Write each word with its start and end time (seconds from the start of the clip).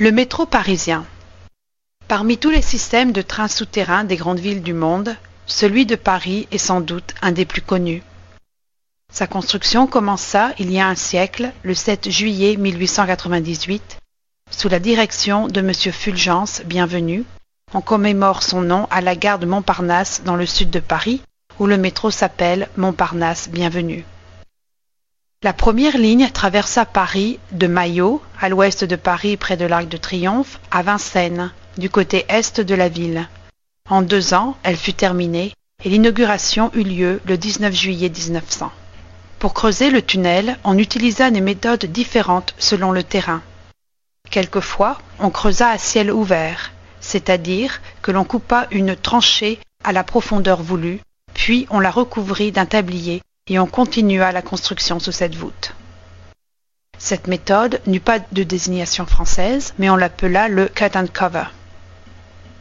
Le 0.00 0.10
métro 0.10 0.44
parisien. 0.44 1.06
Parmi 2.08 2.36
tous 2.36 2.50
les 2.50 2.62
systèmes 2.62 3.12
de 3.12 3.22
trains 3.22 3.46
souterrains 3.46 4.02
des 4.02 4.16
grandes 4.16 4.40
villes 4.40 4.64
du 4.64 4.72
monde, 4.72 5.14
celui 5.46 5.86
de 5.86 5.94
Paris 5.94 6.48
est 6.50 6.58
sans 6.58 6.80
doute 6.80 7.14
un 7.22 7.30
des 7.30 7.44
plus 7.44 7.62
connus. 7.62 8.02
Sa 9.12 9.28
construction 9.28 9.86
commença 9.86 10.50
il 10.58 10.72
y 10.72 10.80
a 10.80 10.88
un 10.88 10.96
siècle, 10.96 11.52
le 11.62 11.74
7 11.74 12.10
juillet 12.10 12.56
1898, 12.56 13.98
sous 14.50 14.68
la 14.68 14.80
direction 14.80 15.46
de 15.46 15.60
M. 15.60 15.72
Fulgence 15.72 16.62
Bienvenu. 16.64 17.22
On 17.72 17.80
commémore 17.80 18.42
son 18.42 18.62
nom 18.62 18.88
à 18.90 19.00
la 19.00 19.14
gare 19.14 19.38
de 19.38 19.46
Montparnasse 19.46 20.22
dans 20.24 20.34
le 20.34 20.46
sud 20.46 20.70
de 20.70 20.80
Paris, 20.80 21.22
où 21.60 21.66
le 21.66 21.78
métro 21.78 22.10
s'appelle 22.10 22.68
Montparnasse 22.76 23.48
Bienvenu. 23.48 24.04
La 25.44 25.52
première 25.52 25.98
ligne 25.98 26.30
traversa 26.30 26.86
Paris 26.86 27.38
de 27.52 27.66
Maillot, 27.66 28.22
à 28.40 28.48
l'ouest 28.48 28.82
de 28.82 28.96
Paris 28.96 29.36
près 29.36 29.58
de 29.58 29.66
l'Arc 29.66 29.88
de 29.88 29.98
Triomphe, 29.98 30.58
à 30.70 30.80
Vincennes, 30.80 31.52
du 31.76 31.90
côté 31.90 32.24
est 32.30 32.62
de 32.62 32.74
la 32.74 32.88
ville. 32.88 33.28
En 33.90 34.00
deux 34.00 34.32
ans, 34.32 34.56
elle 34.62 34.78
fut 34.78 34.94
terminée 34.94 35.52
et 35.84 35.90
l'inauguration 35.90 36.70
eut 36.72 36.82
lieu 36.82 37.20
le 37.26 37.36
19 37.36 37.74
juillet 37.74 38.08
1900. 38.08 38.72
Pour 39.38 39.52
creuser 39.52 39.90
le 39.90 40.00
tunnel, 40.00 40.56
on 40.64 40.78
utilisa 40.78 41.30
des 41.30 41.42
méthodes 41.42 41.84
différentes 41.84 42.54
selon 42.56 42.90
le 42.90 43.02
terrain. 43.02 43.42
Quelquefois, 44.30 44.96
on 45.18 45.28
creusa 45.28 45.68
à 45.68 45.76
ciel 45.76 46.10
ouvert, 46.10 46.72
c'est-à-dire 47.02 47.82
que 48.00 48.12
l'on 48.12 48.24
coupa 48.24 48.66
une 48.70 48.96
tranchée 48.96 49.58
à 49.84 49.92
la 49.92 50.04
profondeur 50.04 50.62
voulue, 50.62 51.00
puis 51.34 51.66
on 51.68 51.80
la 51.80 51.90
recouvrit 51.90 52.50
d'un 52.50 52.64
tablier 52.64 53.20
et 53.46 53.58
on 53.58 53.66
continua 53.66 54.32
la 54.32 54.40
construction 54.40 54.98
sous 54.98 55.12
cette 55.12 55.34
voûte. 55.34 55.74
Cette 56.96 57.26
méthode 57.26 57.82
n'eut 57.86 58.00
pas 58.00 58.18
de 58.18 58.42
désignation 58.42 59.04
française, 59.04 59.74
mais 59.78 59.90
on 59.90 59.96
l'appela 59.96 60.48
le 60.48 60.66
cut 60.66 60.96
and 60.96 61.08
cover. 61.12 61.44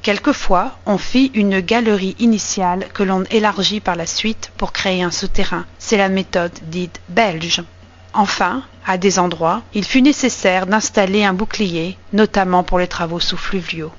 Quelquefois, 0.01 0.77
on 0.85 0.97
fit 0.97 1.31
une 1.33 1.61
galerie 1.61 2.17
initiale 2.19 2.87
que 2.93 3.03
l'on 3.03 3.23
élargit 3.31 3.79
par 3.79 3.95
la 3.95 4.05
suite 4.05 4.51
pour 4.57 4.73
créer 4.73 5.01
un 5.01 5.11
souterrain. 5.11 5.65
C'est 5.79 5.95
la 5.95 6.09
méthode 6.09 6.51
dite 6.63 6.99
belge. 7.07 7.63
Enfin, 8.13 8.63
à 8.85 8.97
des 8.97 9.19
endroits, 9.19 9.61
il 9.73 9.85
fut 9.85 10.01
nécessaire 10.01 10.67
d'installer 10.67 11.23
un 11.23 11.33
bouclier, 11.33 11.97
notamment 12.11 12.63
pour 12.63 12.79
les 12.79 12.87
travaux 12.87 13.21
sous 13.21 13.37
fluviaux. 13.37 13.93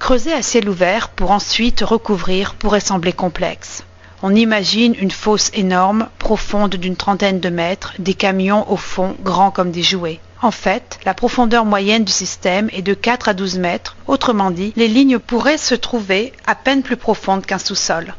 Creuser 0.00 0.32
à 0.32 0.42
ciel 0.42 0.68
ouvert 0.68 1.10
pour 1.10 1.30
ensuite 1.30 1.82
recouvrir 1.82 2.56
pourrait 2.56 2.80
sembler 2.80 3.12
complexe. 3.12 3.84
On 4.20 4.34
imagine 4.34 4.96
une 4.98 5.12
fosse 5.12 5.50
énorme, 5.54 6.08
profonde 6.18 6.74
d'une 6.74 6.96
trentaine 6.96 7.38
de 7.38 7.50
mètres, 7.50 7.94
des 8.00 8.14
camions 8.14 8.68
au 8.70 8.76
fond 8.76 9.14
grands 9.22 9.52
comme 9.52 9.70
des 9.70 9.84
jouets. 9.84 10.18
En 10.42 10.50
fait, 10.50 10.98
la 11.04 11.14
profondeur 11.14 11.64
moyenne 11.64 12.04
du 12.04 12.12
système 12.12 12.68
est 12.72 12.82
de 12.82 12.94
4 12.94 13.28
à 13.28 13.34
12 13.34 13.58
mètres, 13.58 13.96
autrement 14.08 14.50
dit, 14.50 14.72
les 14.74 14.88
lignes 14.88 15.20
pourraient 15.20 15.58
se 15.58 15.76
trouver 15.76 16.32
à 16.46 16.56
peine 16.56 16.82
plus 16.82 16.96
profondes 16.96 17.46
qu'un 17.46 17.58
sous-sol. 17.58 18.14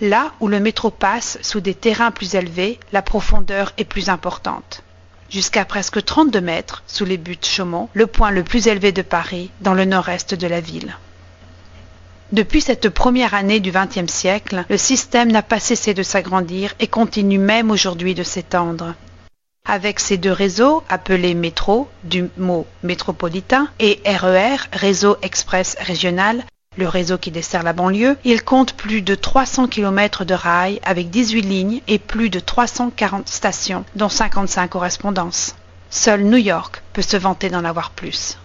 Là 0.00 0.32
où 0.40 0.48
le 0.48 0.58
métro 0.58 0.90
passe 0.90 1.38
sous 1.42 1.60
des 1.60 1.74
terrains 1.74 2.10
plus 2.10 2.34
élevés, 2.34 2.78
la 2.92 3.02
profondeur 3.02 3.72
est 3.78 3.84
plus 3.84 4.08
importante. 4.08 4.82
Jusqu'à 5.30 5.64
presque 5.64 6.04
32 6.04 6.40
mètres 6.40 6.82
sous 6.86 7.04
les 7.04 7.16
buttes 7.16 7.46
Chaumont, 7.46 7.88
le 7.92 8.06
point 8.06 8.30
le 8.30 8.42
plus 8.42 8.66
élevé 8.66 8.92
de 8.92 9.02
Paris, 9.02 9.50
dans 9.60 9.74
le 9.74 9.84
nord-est 9.84 10.34
de 10.34 10.46
la 10.46 10.60
ville. 10.60 10.96
Depuis 12.30 12.60
cette 12.60 12.90
première 12.90 13.32
année 13.32 13.58
du 13.58 13.72
XXe 13.72 14.12
siècle, 14.12 14.64
le 14.68 14.76
système 14.76 15.32
n'a 15.32 15.42
pas 15.42 15.60
cessé 15.60 15.94
de 15.94 16.02
s'agrandir 16.02 16.74
et 16.78 16.86
continue 16.86 17.38
même 17.38 17.70
aujourd'hui 17.70 18.14
de 18.14 18.22
s'étendre. 18.22 18.94
Avec 19.64 19.98
ces 19.98 20.18
deux 20.18 20.32
réseaux, 20.32 20.82
appelés 20.90 21.32
métro, 21.32 21.88
du 22.04 22.28
mot 22.36 22.66
métropolitain, 22.82 23.68
et 23.80 24.00
RER, 24.04 24.56
réseau 24.72 25.16
express 25.22 25.76
régional, 25.80 26.44
le 26.76 26.86
réseau 26.86 27.16
qui 27.16 27.30
dessert 27.30 27.62
la 27.62 27.72
banlieue, 27.72 28.18
il 28.24 28.44
compte 28.44 28.74
plus 28.74 29.00
de 29.00 29.14
300 29.14 29.66
km 29.68 30.26
de 30.26 30.34
rails 30.34 30.80
avec 30.84 31.08
18 31.08 31.40
lignes 31.40 31.80
et 31.88 31.98
plus 31.98 32.28
de 32.28 32.40
340 32.40 33.26
stations, 33.28 33.84
dont 33.96 34.10
55 34.10 34.68
correspondances. 34.68 35.54
Seul 35.90 36.24
New 36.24 36.36
York 36.36 36.82
peut 36.92 37.02
se 37.02 37.16
vanter 37.16 37.48
d'en 37.48 37.64
avoir 37.64 37.90
plus. 37.90 38.36